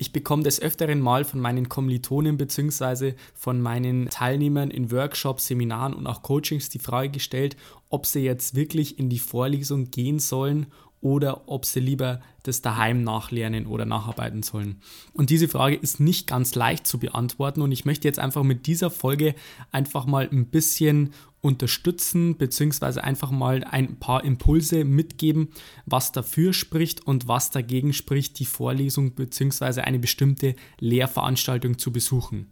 [0.00, 3.14] Ich bekomme des öfteren Mal von meinen Kommilitonen bzw.
[3.34, 7.56] von meinen Teilnehmern in Workshops, Seminaren und auch Coachings die Frage gestellt,
[7.88, 10.66] ob sie jetzt wirklich in die Vorlesung gehen sollen
[11.00, 14.80] oder ob sie lieber das daheim nachlernen oder nacharbeiten sollen.
[15.12, 18.66] Und diese Frage ist nicht ganz leicht zu beantworten und ich möchte jetzt einfach mit
[18.66, 19.34] dieser Folge
[19.70, 25.48] einfach mal ein bisschen unterstützen beziehungsweise einfach mal ein paar Impulse mitgeben,
[25.86, 32.48] was dafür spricht und was dagegen spricht, die Vorlesung beziehungsweise eine bestimmte Lehrveranstaltung zu besuchen.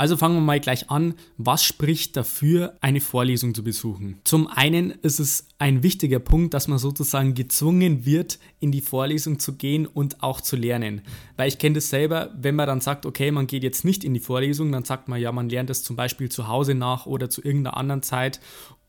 [0.00, 1.12] Also fangen wir mal gleich an.
[1.36, 4.18] Was spricht dafür, eine Vorlesung zu besuchen?
[4.24, 9.38] Zum einen ist es ein wichtiger Punkt, dass man sozusagen gezwungen wird, in die Vorlesung
[9.38, 11.02] zu gehen und auch zu lernen.
[11.36, 14.14] Weil ich kenne das selber, wenn man dann sagt, okay, man geht jetzt nicht in
[14.14, 17.28] die Vorlesung, dann sagt man ja, man lernt das zum Beispiel zu Hause nach oder
[17.28, 18.40] zu irgendeiner anderen Zeit.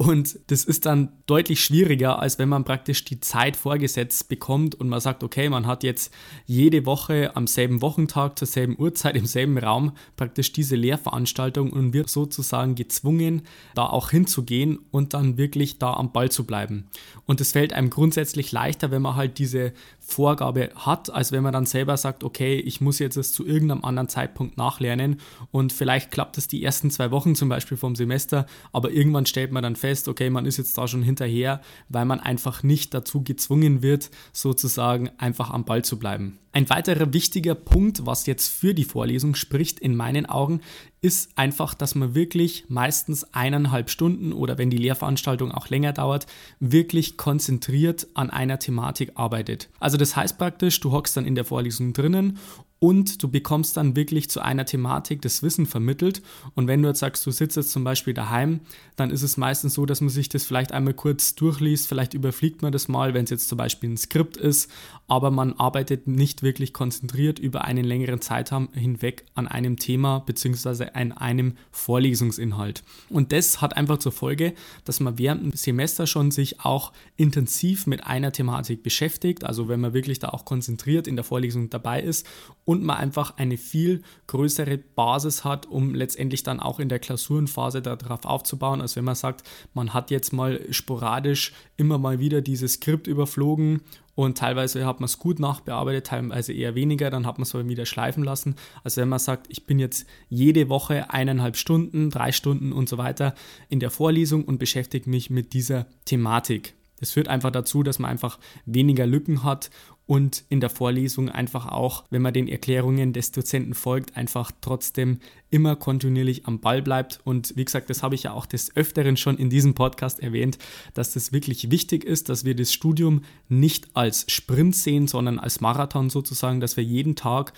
[0.01, 4.89] Und das ist dann deutlich schwieriger, als wenn man praktisch die Zeit vorgesetzt bekommt und
[4.89, 6.11] man sagt, okay, man hat jetzt
[6.47, 11.93] jede Woche am selben Wochentag zur selben Uhrzeit im selben Raum praktisch diese Lehrveranstaltung und
[11.93, 13.43] wird sozusagen gezwungen,
[13.75, 16.87] da auch hinzugehen und dann wirklich da am Ball zu bleiben.
[17.25, 21.53] Und es fällt einem grundsätzlich leichter, wenn man halt diese Vorgabe hat, als wenn man
[21.53, 25.19] dann selber sagt, okay, ich muss jetzt es zu irgendeinem anderen Zeitpunkt nachlernen
[25.51, 29.51] und vielleicht klappt es die ersten zwei Wochen zum Beispiel vom Semester, aber irgendwann stellt
[29.51, 33.23] man dann fest, okay, man ist jetzt da schon hinterher, weil man einfach nicht dazu
[33.23, 36.39] gezwungen wird, sozusagen einfach am Ball zu bleiben.
[36.53, 40.59] Ein weiterer wichtiger Punkt, was jetzt für die Vorlesung spricht, in meinen Augen,
[40.99, 46.27] ist einfach, dass man wirklich meistens eineinhalb Stunden oder wenn die Lehrveranstaltung auch länger dauert,
[46.59, 49.69] wirklich konzentriert an einer Thematik arbeitet.
[49.79, 52.37] Also das heißt praktisch, du hockst dann in der Vorlesung drinnen
[52.83, 56.23] und du bekommst dann wirklich zu einer Thematik das Wissen vermittelt.
[56.55, 58.61] Und wenn du jetzt sagst, du sitzt jetzt zum Beispiel daheim,
[58.95, 62.63] dann ist es meistens so, dass man sich das vielleicht einmal kurz durchliest, vielleicht überfliegt
[62.63, 64.71] man das mal, wenn es jetzt zum Beispiel ein Skript ist,
[65.07, 70.87] aber man arbeitet nicht wirklich konzentriert über einen längeren Zeitraum hinweg an einem Thema bzw.
[70.95, 72.83] an einem Vorlesungsinhalt.
[73.09, 74.55] Und das hat einfach zur Folge,
[74.85, 79.81] dass man während dem Semester schon sich auch intensiv mit einer Thematik beschäftigt, also wenn
[79.81, 82.25] man wirklich da auch konzentriert in der Vorlesung dabei ist
[82.71, 87.81] und man einfach eine viel größere Basis hat, um letztendlich dann auch in der Klausurenphase
[87.81, 89.43] darauf aufzubauen, als wenn man sagt,
[89.73, 93.81] man hat jetzt mal sporadisch immer mal wieder dieses Skript überflogen
[94.15, 97.67] und teilweise hat man es gut nachbearbeitet, teilweise eher weniger, dann hat man es aber
[97.67, 98.55] wieder schleifen lassen.
[98.85, 102.97] Also wenn man sagt, ich bin jetzt jede Woche eineinhalb Stunden, drei Stunden und so
[102.97, 103.35] weiter
[103.67, 106.73] in der Vorlesung und beschäftige mich mit dieser Thematik.
[107.01, 109.69] Das führt einfach dazu, dass man einfach weniger Lücken hat
[110.05, 115.19] und in der Vorlesung einfach auch, wenn man den Erklärungen des Dozenten folgt, einfach trotzdem
[115.49, 117.21] immer kontinuierlich am Ball bleibt.
[117.23, 120.57] Und wie gesagt, das habe ich ja auch des Öfteren schon in diesem Podcast erwähnt,
[120.93, 125.61] dass das wirklich wichtig ist, dass wir das Studium nicht als Sprint sehen, sondern als
[125.61, 127.53] Marathon sozusagen, dass wir jeden Tag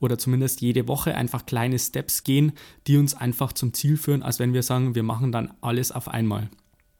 [0.00, 2.52] oder zumindest jede Woche einfach kleine Steps gehen,
[2.86, 6.08] die uns einfach zum Ziel führen, als wenn wir sagen, wir machen dann alles auf
[6.08, 6.48] einmal.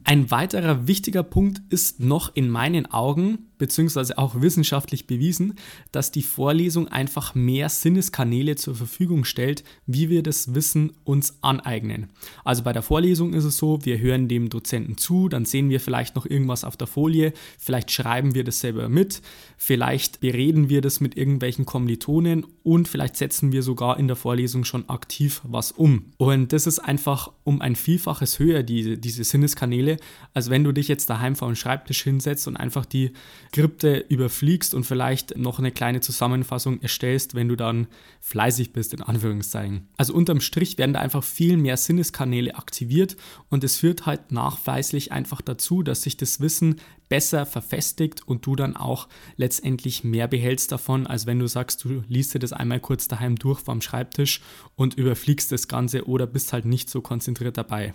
[0.09, 5.55] Ein weiterer wichtiger Punkt ist noch in meinen Augen, beziehungsweise auch wissenschaftlich bewiesen,
[5.93, 12.11] dass die Vorlesung einfach mehr Sinneskanäle zur Verfügung stellt, wie wir das Wissen uns aneignen.
[12.45, 15.81] Also bei der Vorlesung ist es so, wir hören dem Dozenten zu, dann sehen wir
[15.81, 19.21] vielleicht noch irgendwas auf der Folie, vielleicht schreiben wir das selber mit,
[19.57, 24.65] vielleicht bereden wir das mit irgendwelchen Kommilitonen und vielleicht setzen wir sogar in der Vorlesung
[24.65, 26.13] schon aktiv was um.
[26.17, 29.97] Und das ist einfach um ein Vielfaches höher, die, diese Sinneskanäle,
[30.35, 33.13] als wenn du dich jetzt daheim vor einen Schreibtisch hinsetzt und einfach die
[33.49, 37.87] Skripte überfliegst und vielleicht noch eine kleine Zusammenfassung erstellst, wenn du dann
[38.21, 39.89] fleißig bist, in Anführungszeichen.
[39.97, 43.17] Also unterm Strich werden da einfach viel mehr Sinneskanäle aktiviert
[43.49, 46.77] und es führt halt nachweislich einfach dazu, dass sich das Wissen
[47.09, 52.03] besser verfestigt und du dann auch letztendlich mehr behältst davon, als wenn du sagst, du
[52.07, 54.43] liest dir das einmal kurz daheim durch vom Schreibtisch
[54.77, 57.95] und überfliegst das Ganze oder bist halt nicht so konzentriert dabei.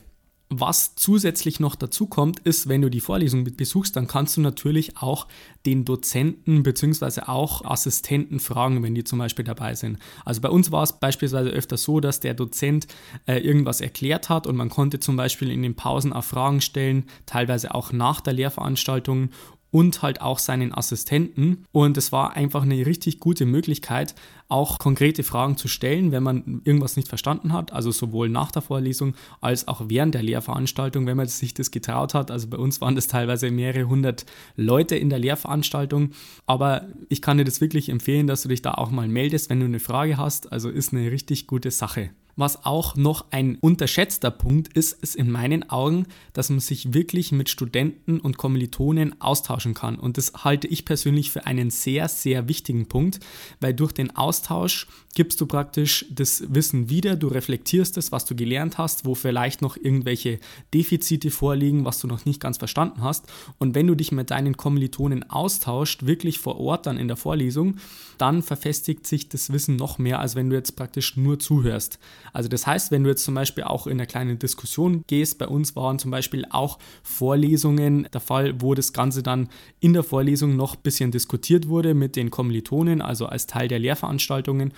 [0.59, 4.97] Was zusätzlich noch dazu kommt, ist, wenn du die Vorlesung besuchst, dann kannst du natürlich
[4.97, 5.27] auch
[5.65, 7.21] den Dozenten bzw.
[7.25, 9.97] auch Assistenten fragen, wenn die zum Beispiel dabei sind.
[10.25, 12.85] Also bei uns war es beispielsweise öfter so, dass der Dozent
[13.25, 17.05] äh, irgendwas erklärt hat und man konnte zum Beispiel in den Pausen auch Fragen stellen,
[17.25, 19.29] teilweise auch nach der Lehrveranstaltung
[19.73, 21.65] und halt auch seinen Assistenten.
[21.71, 24.13] Und es war einfach eine richtig gute Möglichkeit,
[24.47, 28.61] auch konkrete Fragen zu stellen, wenn man irgendwas nicht verstanden hat, also sowohl nach der
[28.61, 32.29] Vorlesung als auch während der Lehrveranstaltung, wenn man sich das getraut hat.
[32.29, 36.11] Also bei uns waren das teilweise mehrere hundert Leute in der Lehrveranstaltung,
[36.45, 39.59] aber ich kann dir das wirklich empfehlen, dass du dich da auch mal meldest, wenn
[39.59, 40.51] du eine Frage hast.
[40.51, 42.11] Also ist eine richtig gute Sache.
[42.35, 47.31] Was auch noch ein unterschätzter Punkt ist, ist in meinen Augen, dass man sich wirklich
[47.31, 49.97] mit Studenten und Kommilitonen austauschen kann.
[49.97, 53.19] Und das halte ich persönlich für einen sehr, sehr wichtigen Punkt,
[53.59, 58.35] weil durch den Austausch gibst du praktisch das Wissen wieder, du reflektierst es, was du
[58.35, 60.39] gelernt hast, wo vielleicht noch irgendwelche
[60.73, 63.25] Defizite vorliegen, was du noch nicht ganz verstanden hast.
[63.59, 67.77] Und wenn du dich mit deinen Kommilitonen austauscht, wirklich vor Ort dann in der Vorlesung,
[68.17, 71.99] dann verfestigt sich das Wissen noch mehr, als wenn du jetzt praktisch nur zuhörst.
[72.31, 75.47] Also das heißt, wenn du jetzt zum Beispiel auch in eine kleine Diskussion gehst, bei
[75.47, 79.49] uns waren zum Beispiel auch Vorlesungen der Fall, wo das Ganze dann
[79.79, 83.79] in der Vorlesung noch ein bisschen diskutiert wurde mit den Kommilitonen, also als Teil der
[83.79, 84.73] Lehrveranstaltungen.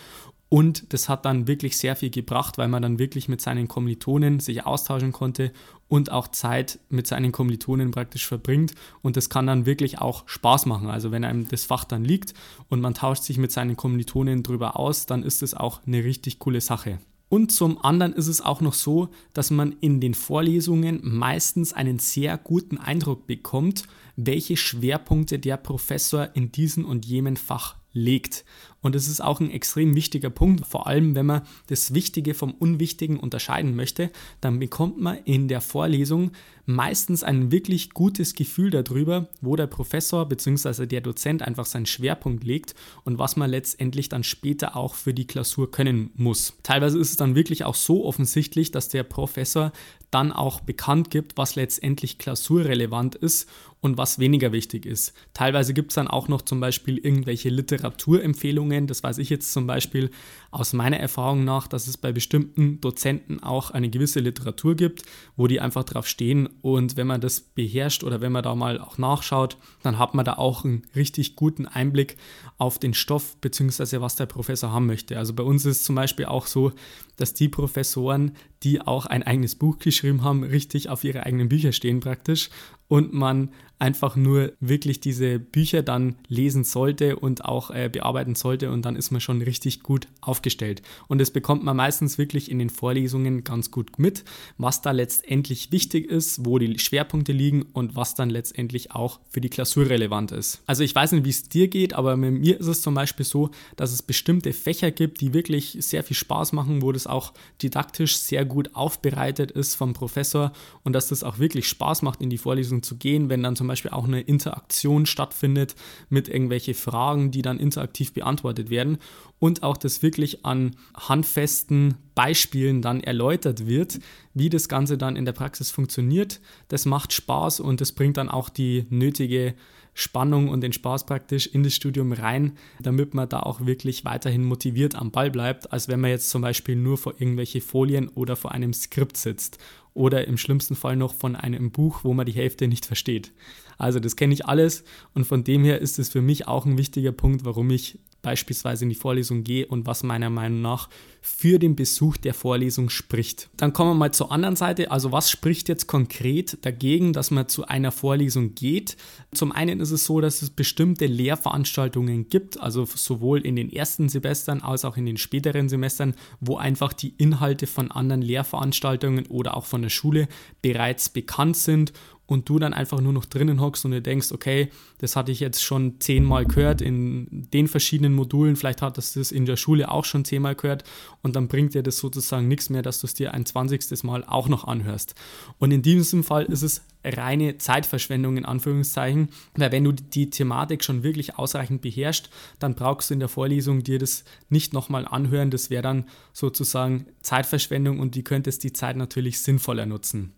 [0.55, 4.39] Und das hat dann wirklich sehr viel gebracht, weil man dann wirklich mit seinen Kommilitonen
[4.39, 5.51] sich austauschen konnte
[5.89, 8.73] und auch Zeit mit seinen Kommilitonen praktisch verbringt.
[9.01, 10.89] Und das kann dann wirklich auch Spaß machen.
[10.89, 12.33] Also wenn einem das Fach dann liegt
[12.69, 16.39] und man tauscht sich mit seinen Kommilitonen drüber aus, dann ist das auch eine richtig
[16.39, 16.99] coole Sache.
[17.27, 21.99] Und zum anderen ist es auch noch so, dass man in den Vorlesungen meistens einen
[21.99, 28.45] sehr guten Eindruck bekommt, welche Schwerpunkte der Professor in diesem und jenem Fach legt.
[28.85, 32.51] Und das ist auch ein extrem wichtiger Punkt, vor allem wenn man das Wichtige vom
[32.51, 34.11] Unwichtigen unterscheiden möchte,
[34.41, 36.29] dann bekommt man in der Vorlesung
[36.67, 40.85] meistens ein wirklich gutes Gefühl darüber, wo der Professor bzw.
[40.85, 45.25] der Dozent einfach seinen Schwerpunkt legt und was man letztendlich dann später auch für die
[45.25, 46.53] Klausur können muss.
[46.61, 49.71] Teilweise ist es dann wirklich auch so offensichtlich, dass der Professor
[50.11, 53.49] dann auch bekannt gibt, was letztendlich klausurrelevant ist
[53.81, 55.13] und was weniger wichtig ist.
[55.33, 58.74] Teilweise gibt es dann auch noch zum Beispiel irgendwelche Literaturempfehlungen.
[58.87, 60.11] Das weiß ich jetzt zum Beispiel
[60.51, 65.03] aus meiner Erfahrung nach, dass es bei bestimmten Dozenten auch eine gewisse Literatur gibt,
[65.35, 66.49] wo die einfach drauf stehen.
[66.61, 70.25] Und wenn man das beherrscht oder wenn man da mal auch nachschaut, dann hat man
[70.25, 72.17] da auch einen richtig guten Einblick
[72.57, 74.01] auf den Stoff bzw.
[74.01, 75.17] was der Professor haben möchte.
[75.17, 76.71] Also bei uns ist es zum Beispiel auch so,
[77.17, 81.71] dass die Professoren, die auch ein eigenes Buch geschrieben haben, richtig auf ihre eigenen Bücher
[81.71, 82.49] stehen praktisch
[82.87, 88.71] und man einfach nur wirklich diese Bücher dann lesen sollte und auch äh, bearbeiten sollte
[88.71, 90.81] und dann ist man schon richtig gut aufgestellt.
[91.07, 94.23] Und das bekommt man meistens wirklich in den Vorlesungen ganz gut mit,
[94.57, 99.41] was da letztendlich wichtig ist, wo die Schwerpunkte liegen und was dann letztendlich auch für
[99.41, 100.63] die Klausur relevant ist.
[100.67, 103.25] Also ich weiß nicht, wie es dir geht, aber mit mir ist es zum Beispiel
[103.25, 107.33] so, dass es bestimmte Fächer gibt, die wirklich sehr viel Spaß machen, wo das auch
[107.61, 110.51] didaktisch sehr gut aufbereitet ist vom Professor
[110.83, 113.67] und dass das auch wirklich Spaß macht, in die Vorlesung zu gehen, wenn dann zum
[113.67, 115.75] Beispiel auch eine Interaktion stattfindet
[116.09, 118.97] mit irgendwelche Fragen, die dann interaktiv beantwortet werden
[119.39, 123.99] und auch das wirklich an handfesten Beispielen dann erläutert wird,
[124.33, 126.39] wie das Ganze dann in der Praxis funktioniert.
[126.69, 129.53] Das macht Spaß und das bringt dann auch die nötige
[129.97, 134.43] Spannung und den Spaß praktisch in das Studium rein, damit man da auch wirklich weiterhin
[134.43, 138.35] motiviert am Ball bleibt, als wenn man jetzt zum Beispiel nur vor irgendwelche Folien oder
[138.35, 139.57] vor einem Skript sitzt
[139.93, 143.31] oder im schlimmsten Fall noch von einem Buch, wo man die Hälfte nicht versteht.
[143.77, 144.83] Also das kenne ich alles
[145.13, 148.83] und von dem her ist es für mich auch ein wichtiger Punkt, warum ich beispielsweise
[148.83, 150.89] in die Vorlesung gehe und was meiner Meinung nach
[151.21, 153.49] für den Besuch der Vorlesung spricht.
[153.57, 154.91] Dann kommen wir mal zur anderen Seite.
[154.91, 158.97] Also was spricht jetzt konkret dagegen, dass man zu einer Vorlesung geht?
[159.33, 164.09] Zum einen ist es so, dass es bestimmte Lehrveranstaltungen gibt, also sowohl in den ersten
[164.09, 169.57] Semestern als auch in den späteren Semestern, wo einfach die Inhalte von anderen Lehrveranstaltungen oder
[169.57, 170.27] auch von der Schule
[170.61, 171.93] bereits bekannt sind
[172.27, 175.39] und du dann einfach nur noch drinnen hockst und dir denkst, okay, das hatte ich
[175.39, 179.91] jetzt schon zehnmal gehört in den verschiedenen Modulen, vielleicht hattest du das in der Schule
[179.91, 180.83] auch schon zehnmal gehört
[181.21, 184.23] und dann bringt dir das sozusagen nichts mehr, dass du es dir ein zwanzigstes Mal
[184.25, 185.15] auch noch anhörst.
[185.59, 190.83] Und in diesem Fall ist es reine Zeitverschwendung in Anführungszeichen, weil wenn du die Thematik
[190.83, 192.29] schon wirklich ausreichend beherrschst,
[192.59, 197.05] dann brauchst du in der Vorlesung dir das nicht nochmal anhören, das wäre dann sozusagen
[197.21, 200.33] Zeitverschwendung und du könntest die Zeit natürlich sinnvoller nutzen.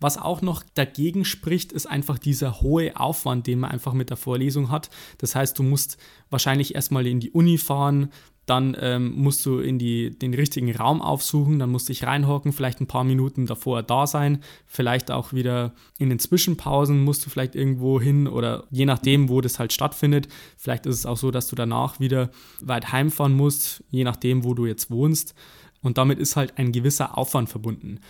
[0.00, 4.16] Was auch noch dagegen spricht, ist einfach dieser hohe Aufwand, den man einfach mit der
[4.16, 4.90] Vorlesung hat.
[5.18, 5.98] Das heißt, du musst
[6.30, 8.10] wahrscheinlich erstmal in die Uni fahren,
[8.48, 12.52] dann ähm, musst du in die, den richtigen Raum aufsuchen, dann musst du dich reinhocken,
[12.52, 17.30] vielleicht ein paar Minuten davor da sein, vielleicht auch wieder in den Zwischenpausen musst du
[17.30, 20.28] vielleicht irgendwo hin oder je nachdem, wo das halt stattfindet.
[20.56, 24.54] Vielleicht ist es auch so, dass du danach wieder weit heimfahren musst, je nachdem, wo
[24.54, 25.34] du jetzt wohnst.
[25.80, 28.00] Und damit ist halt ein gewisser Aufwand verbunden.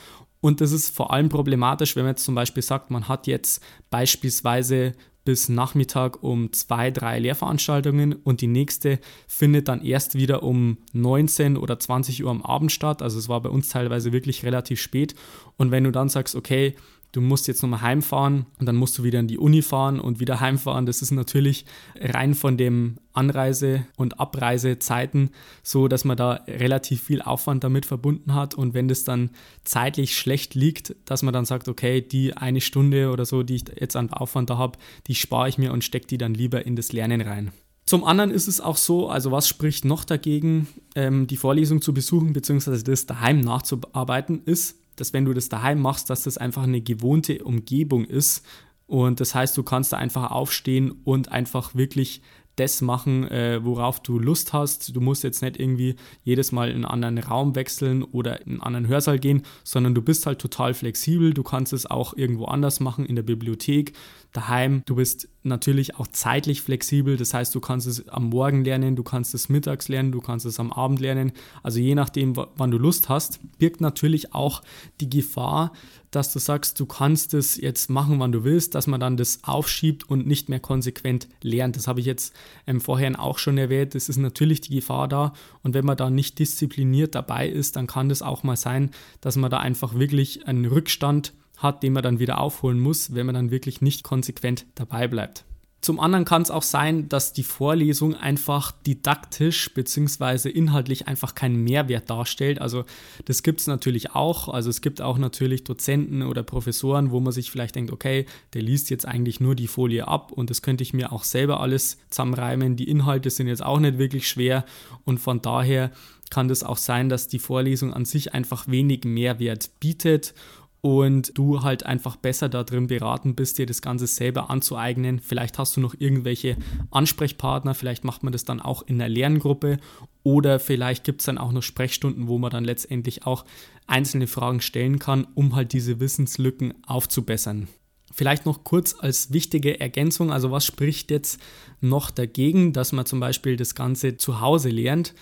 [0.41, 3.63] Und das ist vor allem problematisch, wenn man jetzt zum Beispiel sagt, man hat jetzt
[3.91, 4.95] beispielsweise
[5.29, 11.59] bis Nachmittag um zwei, drei Lehrveranstaltungen und die nächste findet dann erst wieder um 19
[11.59, 13.03] oder 20 Uhr am Abend statt.
[13.03, 15.15] Also es war bei uns teilweise wirklich relativ spät.
[15.59, 16.77] Und wenn du dann sagst, okay,
[17.13, 20.21] du musst jetzt nochmal heimfahren und dann musst du wieder in die Uni fahren und
[20.21, 20.87] wieder heimfahren.
[20.87, 21.65] Das ist natürlich
[21.97, 25.31] rein von dem Anreise- und Abreisezeiten
[25.63, 29.31] so, dass man da relativ viel Aufwand damit verbunden hat und wenn das dann
[29.65, 33.65] zeitlich schlecht liegt, dass man dann sagt, okay, die eine Stunde oder so, die ich
[33.79, 36.77] jetzt an Aufwand da habe, die spare ich mir und stecke die dann lieber in
[36.77, 37.53] das Lernen rein.
[37.89, 41.95] Zum anderen ist es auch so, also was spricht noch dagegen, ähm, die Vorlesung zu
[41.95, 42.83] besuchen bzw.
[42.83, 47.45] das daheim nachzuarbeiten, ist, dass wenn du das daheim machst, dass das einfach eine gewohnte
[47.45, 48.45] Umgebung ist.
[48.87, 52.23] Und das heißt, du kannst da einfach aufstehen und einfach wirklich
[52.59, 54.95] das machen, äh, worauf du Lust hast.
[54.95, 58.63] Du musst jetzt nicht irgendwie jedes Mal in einen anderen Raum wechseln oder in einen
[58.63, 61.33] anderen Hörsaal gehen, sondern du bist halt total flexibel.
[61.33, 63.93] Du kannst es auch irgendwo anders machen, in der Bibliothek,
[64.33, 64.83] daheim.
[64.85, 67.17] Du bist natürlich auch zeitlich flexibel.
[67.17, 70.45] Das heißt, du kannst es am Morgen lernen, du kannst es mittags lernen, du kannst
[70.47, 71.33] es am Abend lernen.
[71.63, 74.63] Also je nachdem, wann du Lust hast, birgt natürlich auch
[75.01, 75.73] die Gefahr,
[76.11, 79.41] dass du sagst, du kannst es jetzt machen, wann du willst, dass man dann das
[79.45, 81.77] aufschiebt und nicht mehr konsequent lernt.
[81.77, 82.35] Das habe ich jetzt
[82.67, 83.95] ähm, vorhin auch schon erwähnt.
[83.95, 85.33] Es ist natürlich die Gefahr da.
[85.63, 89.37] Und wenn man da nicht diszipliniert dabei ist, dann kann das auch mal sein, dass
[89.37, 93.35] man da einfach wirklich einen Rückstand hat, den man dann wieder aufholen muss, wenn man
[93.35, 95.45] dann wirklich nicht konsequent dabei bleibt.
[95.81, 100.49] Zum anderen kann es auch sein, dass die Vorlesung einfach didaktisch bzw.
[100.51, 102.61] inhaltlich einfach keinen Mehrwert darstellt.
[102.61, 102.85] Also
[103.27, 104.49] das gibt es natürlich auch.
[104.49, 108.63] Also es gibt auch natürlich Dozenten oder Professoren, wo man sich vielleicht denkt, okay, der
[108.63, 111.99] liest jetzt eigentlich nur die Folie ab und das könnte ich mir auch selber alles
[112.11, 112.75] zusammenreimen.
[112.75, 114.65] Die Inhalte sind jetzt auch nicht wirklich schwer
[115.05, 115.93] und von daher
[116.31, 120.35] kann das auch sein, dass die Vorlesung an sich einfach wenig Mehrwert bietet
[120.81, 125.21] und du halt einfach besser darin beraten bist, dir das Ganze selber anzueignen.
[125.21, 126.57] Vielleicht hast du noch irgendwelche
[126.91, 129.79] Ansprechpartner, vielleicht macht man das dann auch in der Lerngruppe
[130.23, 133.45] oder vielleicht gibt es dann auch noch Sprechstunden, wo man dann letztendlich auch
[133.87, 137.69] einzelne Fragen stellen kann, um halt diese Wissenslücken aufzubessern.
[138.13, 141.41] Vielleicht noch kurz als wichtige Ergänzung, also was spricht jetzt
[141.81, 145.15] noch dagegen, dass man zum Beispiel das Ganze zu Hause lernt?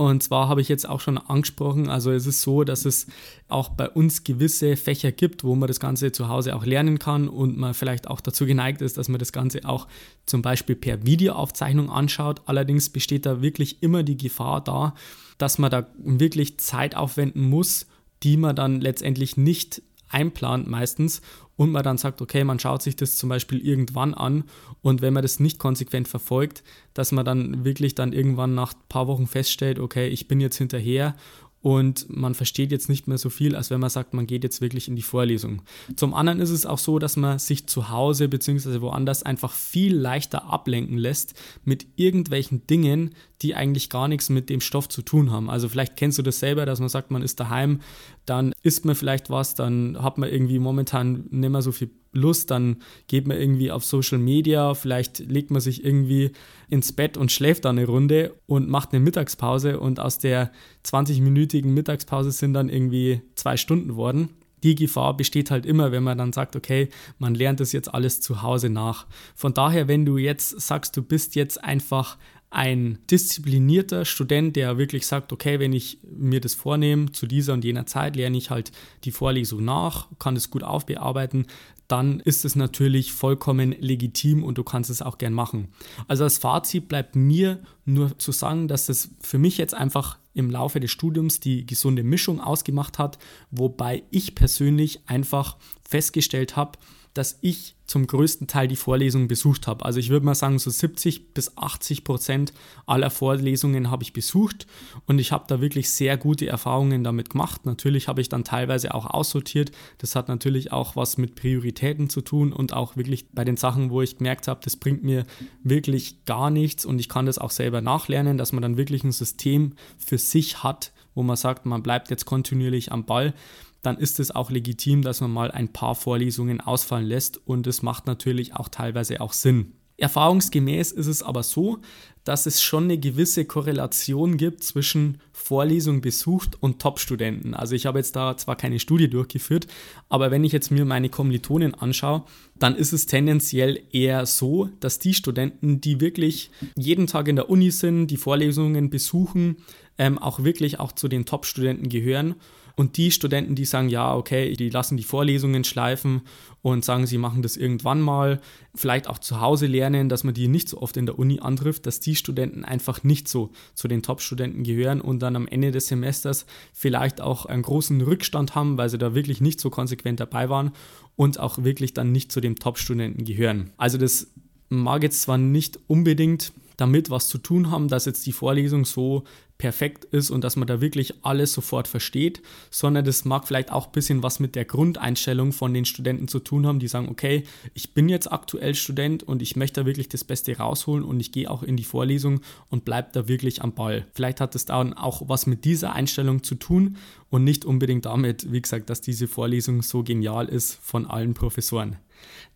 [0.00, 3.06] Und zwar habe ich jetzt auch schon angesprochen, also es ist so, dass es
[3.48, 7.28] auch bei uns gewisse Fächer gibt, wo man das Ganze zu Hause auch lernen kann
[7.28, 9.88] und man vielleicht auch dazu geneigt ist, dass man das Ganze auch
[10.24, 12.40] zum Beispiel per Videoaufzeichnung anschaut.
[12.46, 14.94] Allerdings besteht da wirklich immer die Gefahr da,
[15.36, 17.86] dass man da wirklich Zeit aufwenden muss,
[18.22, 21.20] die man dann letztendlich nicht einplant meistens
[21.60, 24.44] und man dann sagt, okay, man schaut sich das zum Beispiel irgendwann an
[24.80, 26.64] und wenn man das nicht konsequent verfolgt,
[26.94, 30.56] dass man dann wirklich dann irgendwann nach ein paar Wochen feststellt, okay, ich bin jetzt
[30.56, 31.14] hinterher
[31.60, 34.62] und man versteht jetzt nicht mehr so viel, als wenn man sagt, man geht jetzt
[34.62, 35.60] wirklich in die Vorlesung.
[35.96, 38.80] Zum anderen ist es auch so, dass man sich zu Hause bzw.
[38.80, 43.10] woanders einfach viel leichter ablenken lässt mit irgendwelchen Dingen,
[43.42, 45.48] die eigentlich gar nichts mit dem Stoff zu tun haben.
[45.48, 47.80] Also vielleicht kennst du das selber, dass man sagt, man ist daheim,
[48.26, 52.50] dann isst man vielleicht was, dann hat man irgendwie momentan nicht mehr so viel Lust,
[52.50, 56.32] dann geht man irgendwie auf Social Media, vielleicht legt man sich irgendwie
[56.68, 60.50] ins Bett und schläft dann eine Runde und macht eine Mittagspause und aus der
[60.84, 64.30] 20-minütigen Mittagspause sind dann irgendwie zwei Stunden worden.
[64.62, 68.20] Die Gefahr besteht halt immer, wenn man dann sagt, okay, man lernt das jetzt alles
[68.20, 69.06] zu Hause nach.
[69.34, 72.18] Von daher, wenn du jetzt sagst, du bist jetzt einfach
[72.50, 77.64] ein disziplinierter Student, der wirklich sagt, okay, wenn ich mir das vornehme, zu dieser und
[77.64, 78.72] jener Zeit lerne ich halt
[79.04, 81.46] die Vorlesung nach, kann das gut aufbearbeiten,
[81.86, 85.68] dann ist es natürlich vollkommen legitim und du kannst es auch gern machen.
[86.08, 90.50] Also als Fazit bleibt mir nur zu sagen, dass es für mich jetzt einfach im
[90.50, 93.18] Laufe des Studiums die gesunde Mischung ausgemacht hat,
[93.50, 95.56] wobei ich persönlich einfach
[95.88, 96.78] festgestellt habe,
[97.14, 99.84] dass ich zum größten Teil die Vorlesungen besucht habe.
[99.84, 102.52] Also ich würde mal sagen, so 70 bis 80 Prozent
[102.86, 104.68] aller Vorlesungen habe ich besucht
[105.06, 107.66] und ich habe da wirklich sehr gute Erfahrungen damit gemacht.
[107.66, 109.72] Natürlich habe ich dann teilweise auch aussortiert.
[109.98, 113.90] Das hat natürlich auch was mit Prioritäten zu tun und auch wirklich bei den Sachen,
[113.90, 115.26] wo ich gemerkt habe, das bringt mir
[115.64, 119.12] wirklich gar nichts und ich kann das auch selber nachlernen, dass man dann wirklich ein
[119.12, 123.34] System für sich hat, wo man sagt, man bleibt jetzt kontinuierlich am Ball
[123.82, 127.82] dann ist es auch legitim, dass man mal ein paar Vorlesungen ausfallen lässt und es
[127.82, 129.72] macht natürlich auch teilweise auch Sinn.
[130.00, 131.78] Erfahrungsgemäß ist es aber so,
[132.24, 137.54] dass es schon eine gewisse Korrelation gibt zwischen Vorlesung besucht und Top-Studenten.
[137.54, 139.66] Also ich habe jetzt da zwar keine Studie durchgeführt,
[140.08, 142.24] aber wenn ich jetzt mir meine Kommilitonen anschaue,
[142.58, 147.50] dann ist es tendenziell eher so, dass die Studenten, die wirklich jeden Tag in der
[147.50, 149.58] Uni sind, die Vorlesungen besuchen,
[149.98, 152.36] ähm, auch wirklich auch zu den Top-Studenten gehören
[152.80, 156.22] Und die Studenten, die sagen, ja, okay, die lassen die Vorlesungen schleifen
[156.62, 158.40] und sagen, sie machen das irgendwann mal,
[158.74, 161.84] vielleicht auch zu Hause lernen, dass man die nicht so oft in der Uni antrifft,
[161.84, 165.88] dass die Studenten einfach nicht so zu den Top-Studenten gehören und dann am Ende des
[165.88, 170.48] Semesters vielleicht auch einen großen Rückstand haben, weil sie da wirklich nicht so konsequent dabei
[170.48, 170.70] waren
[171.16, 173.74] und auch wirklich dann nicht zu den Top-Studenten gehören.
[173.76, 174.28] Also das
[174.70, 179.24] mag jetzt zwar nicht unbedingt damit was zu tun haben, dass jetzt die Vorlesung so
[179.60, 182.40] perfekt ist und dass man da wirklich alles sofort versteht,
[182.70, 186.38] sondern das mag vielleicht auch ein bisschen was mit der Grundeinstellung von den Studenten zu
[186.38, 190.08] tun haben, die sagen, okay, ich bin jetzt aktuell Student und ich möchte da wirklich
[190.08, 192.40] das Beste rausholen und ich gehe auch in die Vorlesung
[192.70, 194.06] und bleibe da wirklich am Ball.
[194.14, 196.96] Vielleicht hat es dann auch was mit dieser Einstellung zu tun
[197.30, 201.96] und nicht unbedingt damit, wie gesagt, dass diese Vorlesung so genial ist von allen Professoren.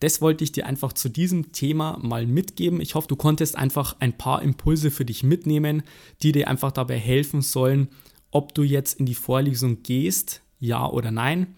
[0.00, 2.80] Das wollte ich dir einfach zu diesem Thema mal mitgeben.
[2.80, 5.82] Ich hoffe, du konntest einfach ein paar Impulse für dich mitnehmen,
[6.22, 7.88] die dir einfach dabei helfen sollen,
[8.30, 11.54] ob du jetzt in die Vorlesung gehst, ja oder nein.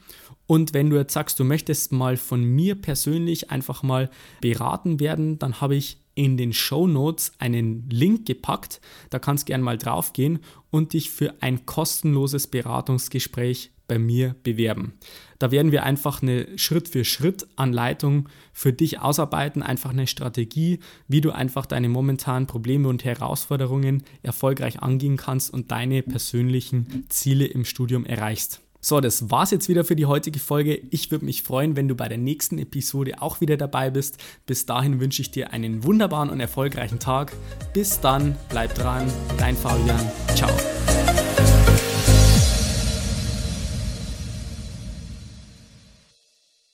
[0.46, 5.38] Und wenn du jetzt sagst, du möchtest mal von mir persönlich einfach mal beraten werden,
[5.38, 8.80] dann habe ich in den Show Notes einen Link gepackt.
[9.11, 10.38] Da kannst du gerne mal drauf gehen
[10.76, 14.95] und dich für ein kostenloses Beratungsgespräch bei mir bewerben.
[15.38, 21.66] Da werden wir einfach eine Schritt-für-Schritt-Anleitung für dich ausarbeiten, einfach eine Strategie, wie du einfach
[21.66, 28.65] deine momentanen Probleme und Herausforderungen erfolgreich angehen kannst und deine persönlichen Ziele im Studium erreichst.
[28.88, 30.81] So, das war's jetzt wieder für die heutige Folge.
[30.93, 34.19] Ich würde mich freuen, wenn du bei der nächsten Episode auch wieder dabei bist.
[34.47, 37.33] Bis dahin wünsche ich dir einen wunderbaren und erfolgreichen Tag.
[37.73, 39.99] Bis dann, bleib dran, dein Fabian.
[40.37, 40.50] Ciao.